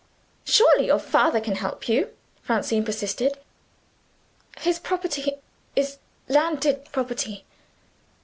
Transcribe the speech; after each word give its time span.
"Surely 0.45 0.87
your 0.87 0.97
father 0.97 1.39
can 1.39 1.57
help 1.57 1.87
you?" 1.87 2.11
Francine 2.41 2.83
persisted. 2.83 3.37
"His 4.57 4.79
property 4.79 5.33
is 5.75 5.99
landed 6.27 6.91
property." 6.91 7.45